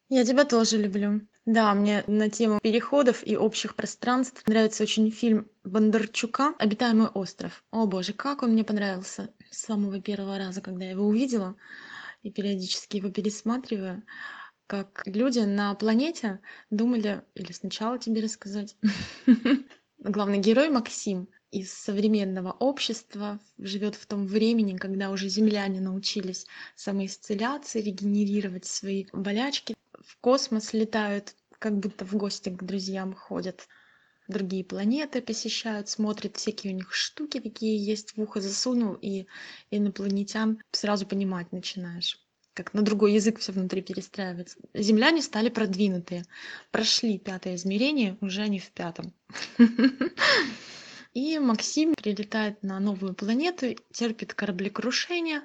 Я 0.09 0.23
тебя 0.23 0.45
тоже 0.45 0.77
люблю. 0.77 1.21
Да, 1.45 1.73
мне 1.73 2.03
на 2.05 2.29
тему 2.29 2.59
переходов 2.61 3.25
и 3.25 3.35
общих 3.35 3.75
пространств 3.75 4.43
нравится 4.47 4.83
очень 4.83 5.09
фильм 5.11 5.49
Бондарчука 5.63 6.53
"Обитаемый 6.59 7.07
остров". 7.07 7.63
О 7.71 7.87
боже, 7.87 8.13
как 8.13 8.43
он 8.43 8.51
мне 8.51 8.63
понравился 8.63 9.29
с 9.49 9.61
самого 9.61 9.99
первого 9.99 10.37
раза, 10.37 10.61
когда 10.61 10.85
я 10.85 10.91
его 10.91 11.05
увидела, 11.07 11.55
и 12.23 12.31
периодически 12.31 12.97
его 12.97 13.09
пересматриваю. 13.09 14.03
Как 14.67 15.03
люди 15.05 15.39
на 15.39 15.73
планете 15.75 16.39
думали 16.69 17.23
или 17.35 17.51
сначала 17.51 17.97
тебе 17.99 18.21
рассказать? 18.21 18.75
Главный 19.99 20.37
герой 20.39 20.69
Максим 20.69 21.29
из 21.51 21.73
современного 21.73 22.51
общества 22.51 23.39
живёт 23.57 23.95
в 23.95 24.05
том 24.05 24.27
времени, 24.27 24.77
когда 24.77 25.09
уже 25.09 25.29
земляне 25.29 25.81
научились 25.81 26.45
самоисцеляться, 26.75 27.79
регенерировать 27.79 28.65
свои 28.65 29.05
болячки, 29.13 29.75
в 30.03 30.17
космос 30.19 30.73
летают, 30.73 31.35
как 31.59 31.77
будто 31.77 32.05
в 32.05 32.13
гости 32.15 32.49
к 32.49 32.63
друзьям 32.63 33.13
ходят, 33.13 33.67
другие 34.27 34.63
планеты 34.63 35.21
посещают, 35.21 35.89
смотрят, 35.89 36.37
всякие 36.37 36.73
у 36.73 36.75
них 36.75 36.93
штуки 36.93 37.39
какие 37.39 37.77
есть, 37.77 38.15
в 38.15 38.21
ухо 38.21 38.41
засунул, 38.41 38.97
и 39.01 39.27
инопланетян 39.71 40.59
сразу 40.71 41.05
понимать 41.05 41.51
начинаешь. 41.51 42.19
Как 42.53 42.73
на 42.73 42.81
другой 42.81 43.13
язык 43.13 43.39
всё 43.39 43.51
внутри 43.51 43.81
перестраивается. 43.81 44.57
Земляне 44.73 45.21
стали 45.21 45.49
продвинутые, 45.49 46.23
прошли 46.71 47.19
пятое 47.19 47.55
измерение, 47.55 48.17
уже 48.21 48.41
они 48.41 48.59
в 48.59 48.71
пятом. 48.71 49.13
И 51.13 51.39
Максим 51.39 51.95
прилетает 51.95 52.61
на 52.61 52.79
новую 52.79 53.13
планету, 53.13 53.75
терпит 53.93 54.33
кораблекрушение 54.33 55.41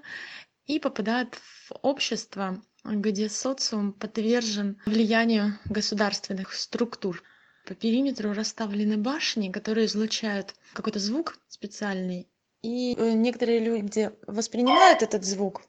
и 0.66 0.80
попадает 0.80 1.36
в 1.36 1.72
общество, 1.82 2.60
где 2.84 3.28
социум 3.28 3.92
подвержен 3.92 4.78
влиянию 4.86 5.58
государственных 5.66 6.54
структур. 6.54 7.22
По 7.66 7.74
периметру 7.74 8.32
расставлены 8.32 8.96
башни, 8.96 9.50
которые 9.50 9.86
излучают 9.86 10.54
какой-то 10.72 10.98
звук 10.98 11.38
специальный. 11.48 12.26
И 12.62 12.94
э, 12.94 13.12
некоторые 13.12 13.60
люди 13.60 14.10
воспринимают 14.26 15.02
этот 15.02 15.24
звук. 15.24 15.62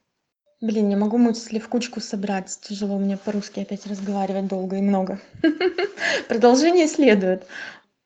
Блин, 0.62 0.90
не 0.90 0.96
могу 0.96 1.18
мысли 1.18 1.58
в 1.58 1.68
кучку 1.70 2.02
собрать. 2.02 2.60
Тяжело 2.62 3.00
мне 3.00 3.18
по-русски 3.18 3.62
опять 3.62 3.88
разговаривать 3.88 4.48
долго 4.48 4.78
и 4.78 4.82
много. 4.82 5.20
Продолжение 6.28 6.88
следует. 6.88 7.48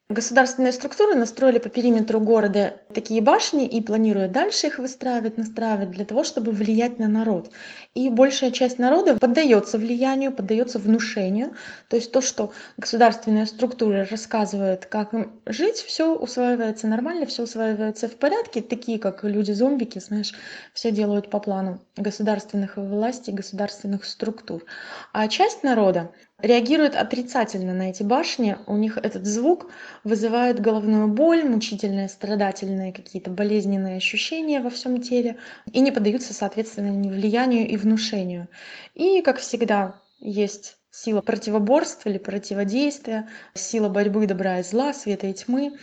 Государственные 0.07 0.71
структуры 0.71 1.15
настроили 1.15 1.57
по 1.57 1.67
периметру 1.67 2.19
города 2.19 2.79
такие 2.93 3.23
башни 3.23 3.65
и 3.65 3.81
планируют 3.81 4.31
дальше 4.31 4.67
их 4.67 4.77
выстраивать, 4.77 5.39
настраивать 5.39 5.89
для 5.89 6.05
того, 6.05 6.23
чтобы 6.23 6.51
влиять 6.51 6.99
на 6.99 7.07
народ. 7.07 7.49
И 7.95 8.09
большая 8.09 8.51
часть 8.51 8.77
народа 8.77 9.17
поддается 9.17 9.79
влиянию, 9.79 10.31
поддается 10.31 10.77
внушению. 10.77 11.55
То 11.89 11.95
есть 11.95 12.11
то, 12.11 12.21
что 12.21 12.53
государственные 12.77 13.47
структуры 13.47 14.05
рассказывают, 14.05 14.85
как 14.85 15.15
им 15.15 15.41
жить, 15.47 15.77
все 15.77 16.15
усваивается 16.15 16.85
нормально, 16.85 17.25
все 17.25 17.41
усваивается 17.41 18.07
в 18.07 18.15
порядке. 18.17 18.61
Такие, 18.61 18.99
как 18.99 19.23
люди-зомбики, 19.23 19.97
знаешь, 19.97 20.35
все 20.75 20.91
делают 20.91 21.31
по 21.31 21.39
плану 21.39 21.81
государственных 21.97 22.77
властей, 22.77 23.33
государственных 23.33 24.05
структур. 24.05 24.65
А 25.13 25.27
часть 25.29 25.63
народа 25.63 26.11
реагирует 26.41 26.95
отрицательно 26.95 27.73
на 27.73 27.89
эти 27.89 28.03
башни. 28.03 28.57
У 28.67 28.75
них 28.75 28.97
этот 28.97 29.25
звук 29.25 29.71
вызывает 30.03 30.59
головную 30.59 31.07
боль, 31.07 31.43
мучительные, 31.43 32.09
страдательные 32.09 32.91
какие-то 32.91 33.31
болезненные 33.31 33.97
ощущения 33.97 34.59
во 34.59 34.69
всем 34.69 35.01
теле 35.01 35.37
и 35.71 35.79
не 35.79 35.91
поддаются, 35.91 36.33
соответственно, 36.33 36.89
ни 36.89 37.09
влиянию 37.09 37.67
и 37.67 37.77
внушению. 37.77 38.47
И, 38.93 39.21
как 39.21 39.37
всегда, 39.39 40.01
есть 40.19 40.77
сила 40.91 41.21
противоборства 41.21 42.09
или 42.09 42.17
противодействия, 42.17 43.27
сила 43.53 43.89
борьбы 43.89 44.27
добра 44.27 44.59
и 44.59 44.63
зла, 44.63 44.93
света 44.93 45.27
и 45.27 45.33
тьмы. 45.33 45.77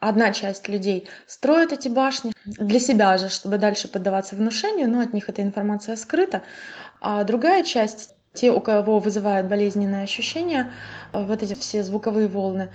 Одна 0.00 0.32
часть 0.32 0.68
людей 0.68 1.08
строит 1.26 1.72
эти 1.72 1.88
башни 1.88 2.32
для 2.44 2.78
себя 2.78 3.16
же, 3.16 3.30
чтобы 3.30 3.58
дальше 3.58 3.88
поддаваться 3.88 4.36
внушению, 4.36 4.90
но 4.90 5.00
от 5.00 5.14
них 5.14 5.28
эта 5.28 5.40
информация 5.42 5.96
скрыта. 5.96 6.42
А 7.00 7.24
другая 7.24 7.62
часть 7.64 8.13
те, 8.34 8.50
у 8.50 8.60
кого 8.60 8.98
вызывают 8.98 9.48
болезненные 9.48 10.04
ощущения, 10.04 10.72
э, 11.12 11.24
вот 11.24 11.42
эти 11.42 11.54
все 11.54 11.82
звуковые 11.82 12.28
волны, 12.28 12.70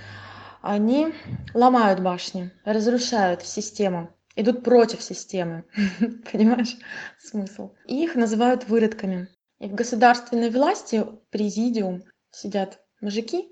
они 0.61 1.13
ломают 1.53 1.99
башни, 1.99 2.51
разрушают 2.65 3.43
систему, 3.43 4.09
идут 4.35 4.63
против 4.63 5.01
системы. 5.01 5.65
Понимаешь 6.31 6.77
смысл? 7.19 7.71
Их 7.85 8.15
называют 8.15 8.67
выродками. 8.67 9.27
И 9.59 9.67
в 9.67 9.75
государственной 9.75 10.49
власти, 10.49 11.05
президиум, 11.31 12.03
сидят 12.31 12.79
мужики, 13.01 13.49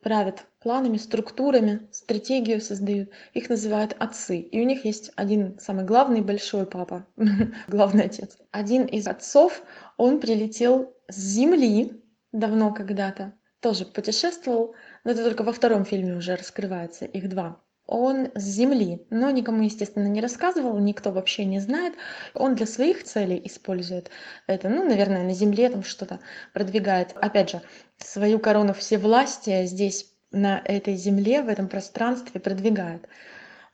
правят 0.00 0.44
планами, 0.60 0.96
структурами, 0.96 1.88
стратегию 1.90 2.60
создают. 2.60 3.10
Их 3.34 3.48
называют 3.48 3.96
отцы. 3.98 4.38
И 4.38 4.60
у 4.60 4.64
них 4.64 4.84
есть 4.84 5.10
один 5.16 5.58
самый 5.58 5.84
главный 5.84 6.20
большой 6.20 6.66
папа, 6.66 7.06
главный 7.68 8.04
отец. 8.04 8.36
Один 8.52 8.84
из 8.84 9.08
отцов, 9.08 9.62
он 9.96 10.20
прилетел 10.20 10.94
с 11.08 11.16
Земли 11.16 12.02
давно 12.32 12.72
когда-то, 12.72 13.34
тоже 13.60 13.84
путешествовал, 13.84 14.74
но 15.04 15.10
это 15.10 15.24
только 15.24 15.42
во 15.42 15.52
втором 15.52 15.84
фильме 15.84 16.14
уже 16.14 16.36
раскрывается, 16.36 17.04
их 17.04 17.28
два. 17.28 17.60
Он 17.86 18.30
с 18.34 18.42
Земли, 18.42 19.06
но 19.08 19.30
никому, 19.30 19.62
естественно, 19.62 20.06
не 20.06 20.20
рассказывал, 20.20 20.78
никто 20.78 21.10
вообще 21.10 21.46
не 21.46 21.58
знает. 21.58 21.94
Он 22.34 22.54
для 22.54 22.66
своих 22.66 23.02
целей 23.04 23.40
использует 23.46 24.10
это, 24.46 24.68
ну, 24.68 24.86
наверное, 24.86 25.22
на 25.22 25.32
Земле 25.32 25.70
там 25.70 25.82
что-то 25.82 26.20
продвигает. 26.52 27.14
Опять 27.16 27.50
же, 27.50 27.62
свою 27.96 28.38
корону 28.38 28.74
всевластия 28.74 29.64
здесь, 29.64 30.14
на 30.30 30.60
этой 30.62 30.94
Земле, 30.96 31.40
в 31.40 31.48
этом 31.48 31.68
пространстве 31.68 32.38
продвигает 32.38 33.08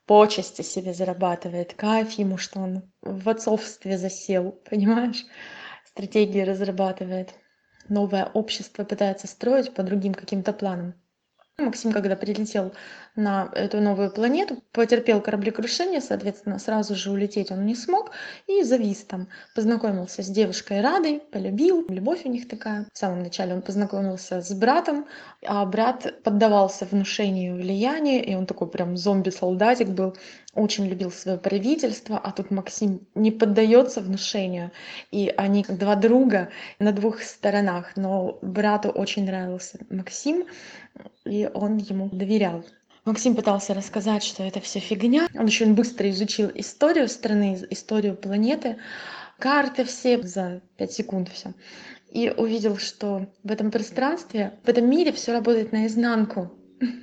почести 0.06 0.62
себе 0.62 0.92
зарабатывает, 0.92 1.74
кайф 1.74 2.12
ему, 2.12 2.36
что 2.36 2.60
он 2.60 2.82
в 3.00 3.28
отцовстве 3.28 3.98
засел, 3.98 4.52
понимаешь? 4.68 5.24
Стратегии 5.94 6.40
разрабатывает 6.40 7.34
новое 7.88 8.28
общество 8.34 8.82
пытается 8.82 9.28
строить 9.28 9.72
по 9.74 9.84
другим 9.84 10.12
каким-то 10.12 10.52
планам. 10.52 10.94
Максим 11.56 11.92
когда 11.92 12.16
прилетел 12.16 12.72
на 13.14 13.48
эту 13.54 13.80
новую 13.80 14.10
планету 14.10 14.60
потерпел 14.72 15.20
кораблекрушение 15.20 16.00
соответственно 16.00 16.58
сразу 16.58 16.96
же 16.96 17.12
улететь 17.12 17.52
он 17.52 17.64
не 17.64 17.76
смог 17.76 18.10
и 18.48 18.64
завис 18.64 19.04
там. 19.04 19.28
Познакомился 19.54 20.24
с 20.24 20.26
девушкой 20.26 20.80
радой 20.80 21.22
полюбил 21.30 21.86
любовь 21.88 22.22
у 22.24 22.28
них 22.28 22.48
такая. 22.48 22.88
В 22.92 22.98
самом 22.98 23.22
начале 23.22 23.54
он 23.54 23.62
познакомился 23.62 24.42
с 24.42 24.52
братом 24.52 25.06
а 25.46 25.64
брат 25.64 26.24
поддавался 26.24 26.86
внушению 26.86 27.54
влияния 27.54 28.24
и 28.24 28.34
он 28.34 28.46
такой 28.46 28.68
прям 28.68 28.96
зомби 28.96 29.30
солдатик 29.30 29.90
был 29.90 30.16
очень 30.54 30.87
любил 30.87 31.11
свое 31.11 31.38
правительство 31.38 32.18
а 32.18 32.32
тут 32.32 32.50
максим 32.50 33.06
не 33.14 33.30
поддается 33.30 34.00
внушению. 34.00 34.70
И 35.11 35.32
они 35.37 35.64
два 35.68 35.96
друга 35.96 36.50
на 36.78 36.92
двух 36.92 37.23
сторонах 37.23 37.96
но 37.96 38.38
брату 38.42 38.90
очень 38.90 39.25
нравился 39.25 39.78
максим 39.90 40.46
и 41.25 41.50
он 41.52 41.78
ему 41.78 42.08
доверял. 42.11 42.64
Максим 43.04 43.34
пытался 43.34 43.75
рассказать 43.75 44.23
что 44.23 44.42
это 44.42 44.61
все 44.61 44.80
фигня. 44.80 45.28
Он 45.34 45.44
очень 45.44 45.75
быстро 45.75 46.08
изучил 46.11 46.50
историю 46.54 47.08
страны 47.08 47.58
историю 47.70 48.16
планеты 48.16 48.76
карты 49.38 49.84
все 49.84 50.23
за 50.23 50.62
пять 50.76 50.92
секунд 50.92 51.28
все 51.28 51.54
и 52.11 52.30
увидел 52.30 52.78
что 52.78 53.26
в 53.42 53.50
этом 53.50 53.70
пространстве 53.70 54.54
в 54.62 54.68
этом 54.68 54.88
мире 54.88 55.12
все 55.12 55.32
работает 55.32 55.73
наизнанку 55.73 56.52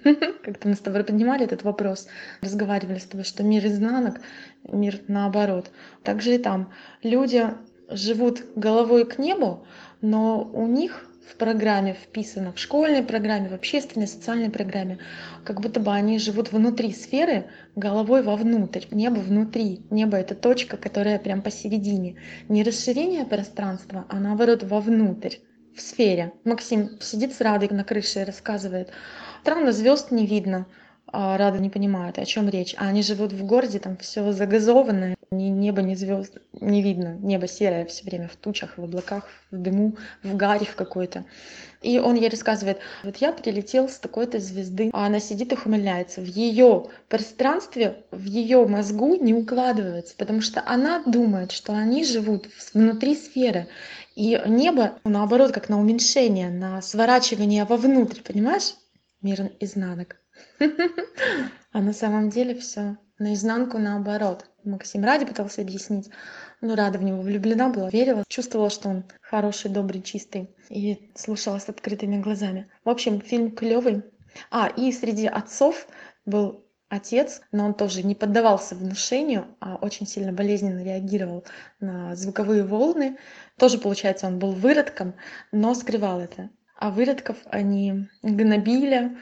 как-то 0.43 0.67
мы 0.67 0.75
с 0.75 0.79
тобой 0.79 1.03
поднимали 1.03 1.45
этот 1.45 1.63
вопрос 1.63 2.07
разговаривали 2.41 2.99
с 2.99 3.05
тобой 3.05 3.23
что 3.23 3.43
мир 3.43 3.65
изнанок 3.65 4.21
мир 4.63 4.99
наоборот. 5.07 5.71
Также 6.03 6.35
и 6.35 6.37
там. 6.37 6.71
Люди 7.03 7.45
живут 7.89 8.43
головой 8.55 9.05
к 9.05 9.17
небу 9.17 9.65
но 10.01 10.43
у 10.43 10.65
них 10.65 11.05
в 11.29 11.35
программе 11.37 11.93
вписано 11.93 12.51
в 12.51 12.59
школьной 12.59 13.03
программе 13.03 13.47
в 13.49 13.53
общественной 13.53 14.07
социальной 14.07 14.49
программе 14.49 14.97
как 15.45 15.61
будто 15.61 15.79
бы 15.79 15.91
они 15.91 16.19
живут 16.19 16.51
внутри 16.51 16.91
сферы 16.91 17.45
головой 17.75 18.21
вовнутрь 18.23 18.85
небо 18.91 19.19
внутри. 19.19 19.81
Небо 19.89 20.17
это 20.17 20.35
точка 20.35 20.77
которая 20.77 21.19
прям 21.19 21.41
посередине. 21.41 22.17
Не 22.49 22.63
расширение 22.63 23.25
пространства 23.25 24.05
а 24.09 24.19
наоборот 24.19 24.63
вовнутрь 24.63 25.35
в 25.75 25.81
сфере. 25.81 26.33
Максим 26.43 26.99
сидит 27.01 27.33
с 27.33 27.41
радой 27.41 27.69
на 27.69 27.83
крыше 27.83 28.21
и 28.21 28.23
рассказывает. 28.23 28.89
Странно 29.41 29.71
звезд 29.71 30.11
не 30.11 30.25
видно. 30.25 30.65
А 31.13 31.37
рада 31.37 31.59
не 31.59 31.69
понимают 31.69 32.17
о 32.19 32.25
чем 32.25 32.47
речь. 32.47 32.73
А 32.77 32.87
они 32.87 33.03
живут 33.03 33.33
в 33.33 33.45
городе 33.45 33.79
там 33.79 33.97
все 33.97 34.31
загазованное 34.31 35.15
ни 35.31 35.45
неба 35.45 35.81
ни 35.81 35.93
звезд 35.95 36.37
не 36.53 36.81
видно. 36.81 37.17
Небо 37.19 37.47
серое 37.47 37.85
все 37.85 38.03
время 38.03 38.27
в 38.27 38.35
тучах 38.35 38.77
в 38.77 38.83
облаках 38.83 39.29
в 39.49 39.57
дыму 39.57 39.95
в 40.23 40.35
гаре 40.35 40.65
в 40.65 40.75
какой-то 40.75 41.25
и 41.81 41.99
он 41.99 42.15
ей 42.15 42.29
рассказывает 42.29 42.79
вот 43.03 43.17
я 43.17 43.31
прилетел 43.31 43.89
с 43.89 43.97
такой-то 43.97 44.39
звезды 44.39 44.89
а 44.93 45.05
она 45.07 45.19
сидит 45.19 45.51
и 45.51 45.55
ухмыляется. 45.55 46.21
В 46.21 46.25
ее 46.25 46.87
пространстве 47.09 48.03
в 48.11 48.23
ее 48.23 48.65
мозгу 48.67 49.15
не 49.15 49.33
укладывается 49.33 50.15
потому 50.17 50.41
что 50.41 50.63
она 50.65 51.03
думает 51.05 51.51
что 51.51 51.73
они 51.73 52.05
живут 52.05 52.47
внутри 52.73 53.15
сферы. 53.15 53.67
И 54.15 54.39
небо 54.45 54.99
наоборот 55.03 55.51
как 55.51 55.69
на 55.69 55.79
уменьшение 55.79 56.49
на 56.49 56.81
сворачивание 56.81 57.65
вовнутрь 57.65 58.21
понимаешь? 58.21 58.75
Мир 59.21 59.51
изнанок 59.59 60.17
а 61.71 61.81
на 61.81 61.93
самом 61.93 62.29
деле 62.29 62.55
все 62.55 62.97
наизнанку 63.19 63.77
наоборот 63.77 64.45
максим 64.63 65.03
ради 65.03 65.25
пытался 65.25 65.61
объяснить. 65.61 66.09
Но 66.61 66.75
рада 66.75 66.99
в 66.99 67.03
него 67.03 67.21
влюблена 67.21 67.69
была 67.69 67.89
верила 67.89 68.23
чувствовала 68.27 68.69
что 68.69 68.89
он 68.89 69.03
хороший 69.21 69.71
добрый 69.71 70.01
чистый 70.01 70.49
и 70.69 71.11
слушала 71.15 71.59
с 71.59 71.69
открытыми 71.69 72.21
глазами. 72.21 72.69
В 72.83 72.89
общем 72.89 73.21
фильм 73.21 73.51
клевый 73.51 74.03
а 74.49 74.67
и 74.67 74.91
среди 74.91 75.27
отцов 75.27 75.87
был 76.25 76.65
отец 76.89 77.41
но 77.51 77.65
он 77.65 77.73
тоже 77.73 78.03
не 78.03 78.15
поддавался 78.15 78.75
внушению 78.75 79.47
а 79.59 79.75
очень 79.75 80.07
сильно 80.07 80.31
болезненно 80.31 80.83
реагировал 80.83 81.45
на 81.79 82.15
звуковые 82.15 82.63
волны. 82.63 83.17
Тоже 83.57 83.77
получается 83.77 84.27
он 84.27 84.39
был 84.39 84.51
выродком 84.51 85.15
но 85.51 85.73
скрывал 85.73 86.19
это. 86.19 86.49
А 86.77 86.89
выродков 86.89 87.37
они 87.45 88.07
гнобили 88.23 89.17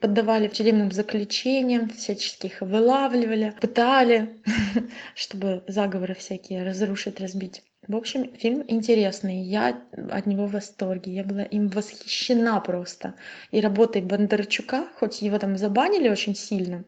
поддавали 0.00 0.48
тюремным 0.48 0.92
заключениям, 0.92 1.90
их 2.42 2.60
вылавливали, 2.60 3.54
пытали, 3.60 4.42
чтобы 5.14 5.64
заговоры 5.66 6.14
всякие 6.14 6.64
разрушить, 6.64 7.20
разбить. 7.20 7.62
В 7.86 7.94
общем, 7.94 8.34
фильм 8.36 8.64
интересный, 8.66 9.42
я 9.42 9.80
от 10.10 10.26
него 10.26 10.46
в 10.46 10.52
восторге, 10.52 11.14
я 11.14 11.24
была 11.24 11.42
им 11.44 11.68
восхищена 11.68 12.60
просто. 12.60 13.14
И 13.52 13.60
работой 13.60 14.02
Бондарчука, 14.02 14.88
хоть 14.98 15.22
его 15.22 15.38
там 15.38 15.56
забанили 15.56 16.08
очень 16.08 16.34
сильно, 16.34 16.84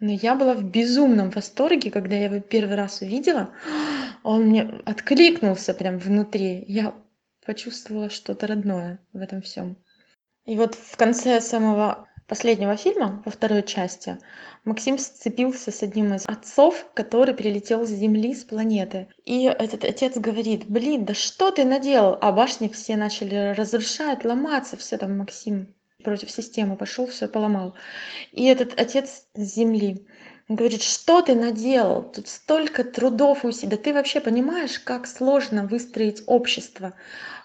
но 0.00 0.12
я 0.12 0.34
была 0.34 0.54
в 0.54 0.64
безумном 0.64 1.30
восторге 1.30 1.90
когда 1.90 2.16
я 2.16 2.24
его 2.24 2.40
первый 2.40 2.76
раз 2.76 3.00
увидела 3.00 3.54
он 4.22 4.46
мне 4.46 4.62
откликнулся 4.84 5.72
прям 5.74 5.98
внутри 5.98 6.64
я 6.68 6.94
почувствовала 7.46 8.10
что-то 8.10 8.46
родное 8.46 8.98
в 9.12 9.18
этом 9.18 9.40
всем 9.42 9.76
и 10.44 10.56
вот 10.56 10.74
в 10.74 10.96
конце 10.96 11.40
самого 11.40 12.08
последнего 12.26 12.76
фильма 12.76 13.22
во 13.24 13.30
второй 13.30 13.62
части 13.62 14.18
максим 14.64 14.98
сцепился 14.98 15.70
с 15.70 15.82
одним 15.82 16.14
из 16.14 16.26
отцов 16.26 16.86
который 16.94 17.34
прилетел 17.34 17.86
с 17.86 17.90
земли 17.90 18.34
с 18.34 18.44
планеты. 18.44 19.08
И 19.24 19.44
этот 19.44 19.84
отец 19.84 20.16
говорит 20.16 20.66
блин 20.66 21.04
да 21.04 21.14
что 21.14 21.50
ты 21.50 21.64
наделал? 21.64 22.18
А 22.20 22.32
башни 22.32 22.68
все 22.68 22.96
начали 22.96 23.54
разрушать 23.54 24.24
ломаться 24.24 24.76
все 24.76 24.96
там 24.96 25.18
максим 25.18 25.74
против 26.02 26.30
системы 26.30 26.76
пошел 26.76 27.06
все 27.06 27.28
поломал 27.28 27.74
и 28.32 28.44
этот 28.46 28.78
отец 28.78 29.26
с 29.34 29.54
земли 29.54 30.06
говорит 30.48 30.82
что 30.82 31.22
ты 31.22 31.34
наделал? 31.34 32.02
Тут 32.02 32.28
столько 32.28 32.84
трудов 32.84 33.44
у 33.44 33.52
себя. 33.52 33.76
Ты 33.76 33.92
вообще 33.92 34.20
понимаешь 34.20 34.78
как 34.78 35.06
сложно 35.06 35.66
выстроить 35.66 36.22
общество? 36.26 36.94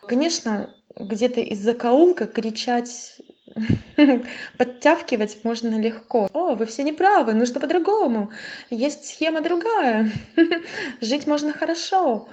Конечно 0.07 0.75
где-то 0.95 1.39
из 1.39 1.59
закоулка 1.59 2.27
кричать 2.27 3.21
подтягивать 4.57 5.43
можно 5.43 5.79
легко. 5.79 6.29
О 6.33 6.55
вы 6.55 6.65
все 6.65 6.83
неправы 6.83 7.33
нужно 7.33 7.59
по-другому. 7.59 8.31
Есть 8.69 9.05
схема 9.05 9.41
другая. 9.41 10.11
Жить 11.01 11.27
можно 11.27 11.53
хорошо. 11.53 12.27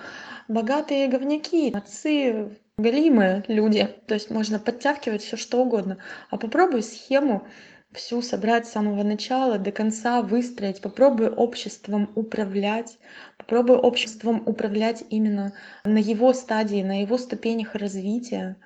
Богатые 0.49 1.09
говнюки 1.09 1.73
отцы 1.75 2.57
галимые 2.79 3.45
люди. 3.49 3.89
То 4.07 4.15
есть 4.15 4.31
можно 4.31 4.59
подтягивать 4.59 5.23
все 5.23 5.37
что 5.37 5.59
угодно. 5.63 5.99
А 6.31 6.37
попробуй 6.37 6.83
схему 6.83 7.47
всю 7.93 8.21
собрать 8.21 8.67
с 8.67 8.73
самого 8.73 9.03
начала 9.03 9.59
до 9.59 9.73
конца 9.73 10.23
выстроить. 10.23 10.81
Попробуй 10.81 11.31
обществом 11.31 12.11
управлять. 12.15 12.99
Попробуй 13.39 13.77
обществом 13.77 14.43
управлять 14.47 15.05
именно 15.11 15.53
на 15.85 15.99
его 15.99 16.33
стадии 16.33 16.83
на 16.83 17.03
его 17.03 17.19
ступенях 17.19 17.75
развития. 17.75 18.57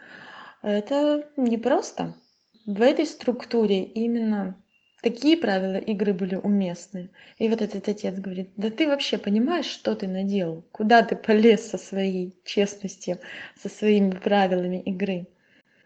Это 0.62 1.26
непросто 1.37 2.14
в 2.74 2.82
этой 2.82 3.04
структуре 3.04 3.82
именно 3.82 4.56
такие 5.02 5.36
правила 5.36 5.76
игры 5.76 6.14
были 6.14 6.36
уместны. 6.36 7.10
И 7.38 7.48
вот 7.48 7.62
этот 7.62 7.88
отец 7.88 8.14
говорит 8.16 8.50
да 8.56 8.70
ты 8.70 8.86
вообще 8.86 9.18
понимаешь 9.18 9.66
что 9.66 9.96
ты 9.96 10.06
наделал? 10.06 10.62
Куда 10.70 11.02
ты 11.02 11.16
полез 11.16 11.68
со 11.68 11.78
своей 11.78 12.32
честностью 12.44 13.18
со 13.60 13.68
своими 13.68 14.12
правилами 14.12 14.80
игры? 14.82 15.26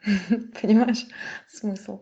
Понимаешь 0.60 1.06
смысл 1.48 2.00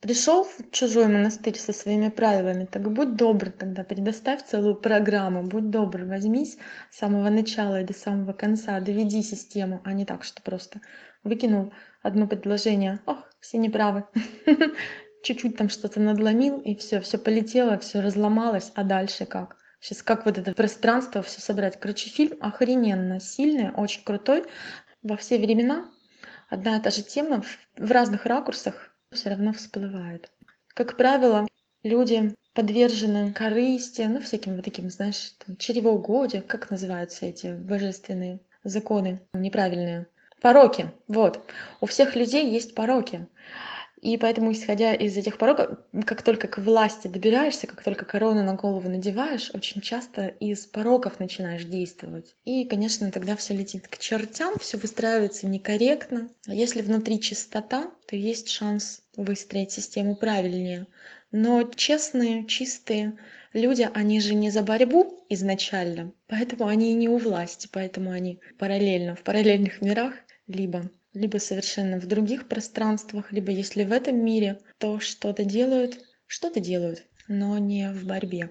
пришел 0.00 0.44
в 0.44 0.70
чужой 0.70 1.06
монастырь 1.06 1.58
со 1.58 1.72
своими 1.72 2.08
правилами 2.08 2.64
так 2.64 2.90
будь 2.90 3.16
добр 3.16 3.50
тогда 3.50 3.84
предоставь 3.84 4.44
целую 4.44 4.74
программу 4.74 5.42
будь 5.42 5.70
добр 5.70 6.04
возьмись 6.04 6.58
с 6.90 6.98
самого 6.98 7.28
начала 7.28 7.80
и 7.80 7.84
до 7.84 7.92
самого 7.92 8.32
конца 8.32 8.80
доведи 8.80 9.22
систему 9.22 9.80
а 9.84 9.92
не 9.92 10.04
так 10.04 10.24
что 10.24 10.42
просто 10.42 10.80
выкинул 11.22 11.72
одно 12.02 12.26
предложение 12.26 13.00
ох 13.06 13.18
все 13.40 13.58
неправы 13.58 14.04
чуть-чуть 15.22 15.56
там 15.56 15.68
что-то 15.68 16.00
надломил 16.00 16.58
и 16.60 16.74
все 16.74 17.00
все 17.00 17.18
полетело 17.18 17.78
все 17.78 18.00
разломалось 18.00 18.72
а 18.74 18.84
дальше 18.84 19.26
как? 19.26 19.56
Сейчас 19.80 20.02
как 20.02 20.26
вот 20.26 20.36
это 20.36 20.52
пространство 20.52 21.22
все 21.22 21.40
собрать? 21.40 21.80
Короче 21.80 22.10
фильм 22.10 22.36
охрененно 22.40 23.18
сильный 23.18 23.70
очень 23.70 24.04
крутой. 24.04 24.44
Во 25.02 25.16
все 25.16 25.38
времена 25.38 25.90
одна 26.50 26.76
и 26.76 26.82
та 26.82 26.90
же 26.90 27.02
тема 27.02 27.42
в 27.78 27.90
разных 27.90 28.26
ракурсах 28.26 28.89
все 29.12 29.30
равно 29.30 29.52
всплывает 29.52 30.30
как 30.74 30.96
правило 30.96 31.46
люди 31.82 32.34
подвержены 32.54 33.32
корысти 33.32 34.02
ну 34.02 34.20
всяким 34.20 34.56
вот 34.56 34.64
таким 34.64 34.90
знаешь 34.90 35.34
там, 35.44 35.56
чревоугодие 35.56 36.42
как 36.42 36.70
называются 36.70 37.26
эти 37.26 37.54
божественные 37.54 38.40
законы 38.64 39.20
неправильные? 39.32 40.06
Пороки. 40.40 40.90
Вот. 41.06 41.44
У 41.80 41.86
всех 41.86 42.16
людей 42.16 42.50
есть 42.50 42.74
пороки 42.74 43.26
и 44.00 44.16
поэтому 44.16 44.52
исходя 44.52 44.94
из 44.94 45.16
этих 45.16 45.36
пороков 45.36 45.78
как 46.06 46.22
только 46.22 46.48
к 46.48 46.58
власти 46.58 47.06
добираешься 47.06 47.66
как 47.66 47.82
только 47.82 48.04
корону 48.04 48.42
на 48.42 48.54
голову 48.54 48.88
надеваешь 48.88 49.50
очень 49.52 49.82
часто 49.82 50.26
из 50.26 50.66
пороков 50.66 51.20
начинаешь 51.20 51.64
действовать. 51.64 52.34
И 52.44 52.64
конечно 52.64 53.10
тогда 53.10 53.36
все 53.36 53.54
летит 53.54 53.88
к 53.88 53.98
чертям 53.98 54.54
все 54.58 54.78
выстраивается 54.78 55.46
некорректно. 55.46 56.30
А 56.46 56.54
если 56.54 56.80
внутри 56.82 57.20
чистота 57.20 57.90
то 58.06 58.16
есть 58.16 58.48
шанс 58.48 59.02
выстроить 59.16 59.72
систему 59.72 60.16
правильнее. 60.16 60.86
Но 61.30 61.62
честные 61.62 62.46
чистые 62.46 63.18
люди 63.52 63.88
они 63.94 64.20
же 64.20 64.34
не 64.34 64.50
за 64.50 64.62
борьбу 64.62 65.24
изначально 65.28 66.12
поэтому 66.26 66.66
они 66.66 66.92
и 66.92 66.94
не 66.94 67.08
у 67.08 67.18
власти 67.18 67.68
поэтому 67.70 68.10
они 68.10 68.40
параллельно 68.58 69.14
в 69.14 69.22
параллельных 69.22 69.80
мирах 69.82 70.14
либо 70.46 70.90
либо 71.12 71.38
совершенно 71.38 71.98
в 71.98 72.06
других 72.06 72.48
пространствах 72.48 73.32
либо 73.32 73.50
если 73.50 73.84
в 73.84 73.92
этом 73.92 74.16
мире 74.24 74.60
то 74.78 75.00
что-то 75.00 75.44
делают 75.44 75.98
что-то 76.26 76.60
делают 76.60 77.04
но 77.30 77.58
не 77.58 77.92
в 77.92 78.06
борьбе. 78.06 78.50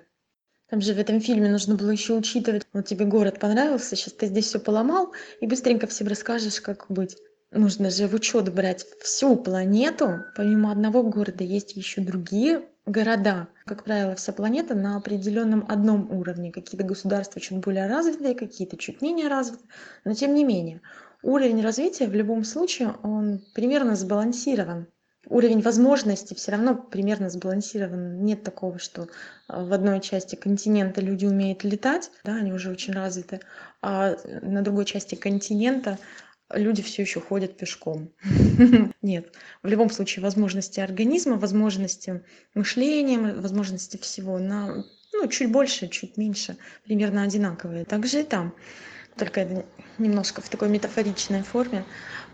Там 0.70 0.82
же 0.82 0.94
в 0.94 1.00
этом 1.00 1.20
фильме 1.20 1.50
нужно 1.50 1.76
было 1.76 1.90
еще 1.92 2.14
учитывать 2.14 2.66
вот 2.74 2.86
тебе 2.86 3.06
город 3.06 3.40
понравился 3.40 3.96
сейчас 3.96 4.14
ты 4.14 4.28
здесь 4.28 4.46
все 4.46 4.60
поломал 4.60 5.14
и 5.42 5.48
быстренько 5.48 5.88
всем 5.88 6.08
расскажешь 6.08 6.62
как 6.62 6.86
быть. 6.90 7.18
Нужно 7.52 7.90
же 7.90 8.08
в 8.08 8.14
учет 8.14 8.54
брать 8.54 8.86
всю 9.02 9.36
планету. 9.36 10.20
Помимо 10.36 10.72
одного 10.72 11.02
города 11.02 11.44
есть 11.44 11.76
еще 11.76 12.02
другие 12.02 12.62
города. 12.86 13.48
Как 13.66 13.84
правило 13.84 14.16
вся 14.16 14.32
планета 14.32 14.76
на 14.76 14.98
определенном 14.98 15.66
одном 15.68 16.12
уровне. 16.12 16.52
Какие-то 16.52 16.86
государства 16.86 17.42
чуть 17.42 17.58
более 17.58 17.88
развитые 17.88 18.36
какие-то 18.36 18.78
чуть 18.78 19.02
менее 19.02 19.28
развитые 19.28 19.68
но 20.06 20.14
тем 20.14 20.36
не 20.36 20.44
менее 20.46 20.82
уровень 21.24 21.62
развития 21.62 22.08
в 22.08 22.14
любом 22.14 22.44
случае 22.44 22.96
он 23.04 23.42
примерно 23.54 23.96
сбалансирован. 23.96 24.88
Уровень 25.28 25.62
возможностей 25.62 26.34
все 26.34 26.52
равно 26.52 26.76
примерно 26.76 27.30
сбалансирован. 27.30 28.24
Нет 28.24 28.44
такого 28.44 28.80
что 28.80 29.10
а, 29.48 29.64
в 29.64 29.74
одной 29.74 30.00
части 30.02 30.36
континента 30.36 31.02
люди 31.02 31.26
умеют 31.26 31.64
летать 31.64 32.10
да 32.24 32.36
они 32.36 32.54
уже 32.54 32.72
очень 32.72 32.94
развиты 32.94 33.42
а 33.82 34.16
на 34.42 34.62
другой 34.62 34.86
части 34.86 35.16
континента 35.16 36.00
люди 36.52 36.82
все 36.82 37.02
еще 37.04 37.20
ходят 37.20 37.58
пешком. 37.58 38.12
Нет 39.02 39.34
в 39.62 39.68
любом 39.68 39.90
случае 39.90 40.24
возможности 40.24 40.80
организма 40.80 41.36
возможности 41.36 42.24
мышления 42.56 43.20
возможности 43.20 43.98
всего 43.98 44.40
на 44.40 44.86
ну 45.14 45.28
чуть 45.28 45.52
больше 45.52 45.90
чуть 45.90 46.18
меньше 46.18 46.58
примерно 46.86 47.24
одинаковые. 47.24 47.84
Также 47.86 48.22
и 48.22 48.24
там 48.24 48.56
только 49.20 49.66
немножко 49.98 50.42
в 50.42 50.50
такой 50.50 50.70
метафоричной 50.70 51.44
форме. 51.44 51.86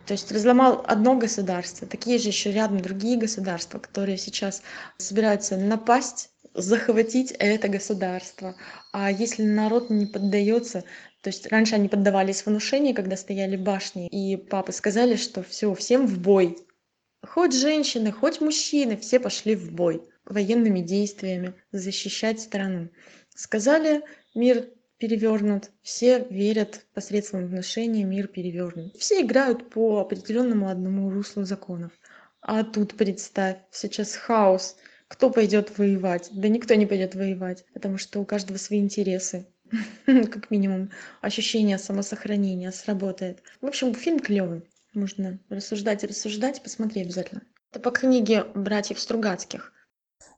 То 0.06 0.14
есть 0.14 0.32
разломал 0.32 0.86
одно 0.88 1.18
государство 1.18 1.88
такие 1.88 2.20
же 2.20 2.30
еще 2.30 2.52
рядом 2.52 2.80
другие 2.80 3.18
государства 3.18 3.80
которые 3.80 4.18
сейчас 4.18 4.62
собираются 4.98 5.58
напасть 5.58 6.30
захватить 6.54 7.32
это 7.32 7.68
государство. 7.68 8.56
А 8.94 9.12
если 9.12 9.44
народ 9.44 9.90
не 9.90 10.06
поддается 10.06 10.84
то 11.22 11.30
есть 11.30 11.48
раньше 11.48 11.76
они 11.76 11.90
поддавались 11.90 12.46
внушению 12.46 12.96
когда 12.96 13.18
стояли 13.18 13.58
башни 13.58 14.08
и 14.08 14.38
папы 14.38 14.72
сказали 14.72 15.16
что 15.16 15.42
все 15.42 15.74
всем 15.74 16.06
в 16.06 16.20
бой. 16.20 16.58
Хоть 17.28 17.56
женщины 17.56 18.12
хоть 18.12 18.40
мужчины 18.42 18.98
все 18.98 19.20
пошли 19.20 19.56
в 19.56 19.72
бой 19.72 20.08
военными 20.26 20.82
действиями 20.82 21.56
защищать 21.72 22.40
страну. 22.40 22.90
Сказали 23.36 24.04
мир 24.34 24.68
перевёрнут 24.98 25.72
все 25.82 26.26
верят 26.30 26.86
посредством 26.94 27.48
внушения 27.48 28.04
мир 28.04 28.28
перевёрнут 28.28 28.96
все 28.96 29.22
играют 29.22 29.70
по 29.70 30.00
определённому 30.00 30.70
одному 30.70 31.10
руслу 31.10 31.44
законов. 31.44 31.92
А 32.42 32.64
тут 32.64 32.96
представь 32.96 33.58
сейчас 33.72 34.16
хаос. 34.16 34.78
Кто 35.08 35.30
пойдёт 35.30 35.78
воевать? 35.78 36.30
Да 36.32 36.48
никто 36.48 36.76
не 36.76 36.86
пойдёт 36.86 37.16
воевать 37.16 37.66
потому 37.74 37.98
что 37.98 38.20
у 38.20 38.26
каждого 38.26 38.58
свои 38.58 38.80
интересы. 38.80 39.48
Как 40.06 40.52
минимум 40.52 40.92
ощущение 41.22 41.78
самосохранения 41.78 42.72
сработает. 42.72 43.42
В 43.62 43.66
общем 43.66 43.94
фильм 43.94 44.20
клёвый 44.20 44.64
можно 44.94 45.40
рассуждать 45.50 46.04
и 46.04 46.08
рассуждать 46.08 46.62
посмотри 46.64 47.02
обязательно. 47.02 47.42
Это 47.72 47.80
по 47.80 47.92
книге 47.92 48.46
братьев 48.56 49.00
стругацких 49.00 49.74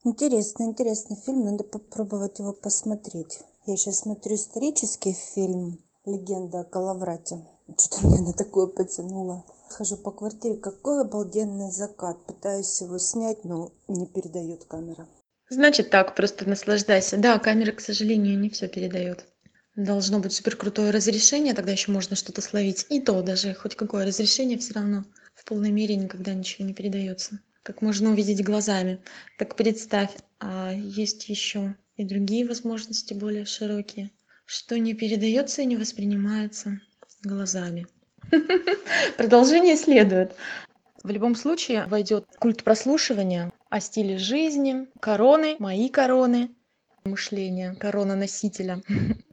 Интересный, 0.03 0.67
интересный 0.67 1.17
фильм, 1.25 1.45
надо 1.45 1.63
попробовать 1.63 2.39
его 2.39 2.53
посмотреть. 2.53 3.39
Я 3.65 3.75
сейчас 3.75 3.99
смотрю 3.99 4.36
исторический 4.36 5.13
фильм 5.13 5.79
«Легенда 6.05 6.62
о 6.62 6.63
Калаврате». 6.63 7.45
Что-то 7.77 8.07
меня 8.07 8.21
на 8.21 8.33
такое 8.33 8.67
потянуло. 8.67 9.43
Хожу 9.69 9.97
по 9.97 10.12
квартире, 10.12 10.55
какой 10.55 11.01
обалденный 11.01 11.71
закат. 11.71 12.25
Пытаюсь 12.25 12.79
его 12.79 12.97
снять, 12.97 13.43
но 13.43 13.73
не 13.88 14.05
передает 14.05 14.63
камера. 14.65 15.07
Значит 15.49 15.89
так, 15.89 16.15
просто 16.15 16.47
наслаждайся. 16.47 17.17
Да, 17.17 17.39
камера, 17.39 17.71
к 17.71 17.81
сожалению, 17.81 18.39
не 18.39 18.49
все 18.49 18.67
передает. 18.67 19.25
Должно 19.75 20.19
быть 20.19 20.33
супер 20.33 20.55
крутое 20.55 20.91
разрешение, 20.91 21.53
тогда 21.53 21.71
еще 21.71 21.91
можно 21.91 22.15
что-то 22.15 22.41
словить. 22.41 22.86
И 22.89 23.01
то 23.01 23.21
даже 23.21 23.53
хоть 23.53 23.75
какое 23.75 24.05
разрешение 24.05 24.57
все 24.57 24.73
равно 24.73 25.03
в 25.36 25.43
полной 25.45 25.71
мере 25.71 25.95
никогда 25.95 26.33
ничего 26.33 26.65
не 26.65 26.73
передается. 26.73 27.39
Как 27.67 27.82
можно 27.82 28.12
увидеть 28.12 28.45
глазами. 28.45 29.01
Так 29.38 29.58
представь, 29.58 30.12
а 30.39 30.71
есть 30.71 31.27
еще 31.27 31.75
и 31.97 32.06
другие 32.06 32.47
возможности 32.47 33.13
более 33.13 33.43
широкие, 33.43 34.12
что 34.45 34.80
не 34.80 34.93
передается 34.93 35.63
и 35.63 35.65
не 35.65 35.75
воспринимается 35.75 36.80
глазами. 37.23 37.86
Продолжение 39.17 39.75
следует. 39.75 40.34
В 41.03 41.10
любом 41.10 41.36
случае 41.36 41.88
войдет 41.88 42.25
культ 42.39 42.63
прослушивания 42.63 43.51
о 43.69 43.82
стиле 43.82 44.17
жизни, 44.17 44.88
короны, 45.01 45.58
мои 45.60 45.89
короны, 45.89 46.56
мышление, 47.03 47.75
корона 47.75 48.15
носителя. 48.15 48.82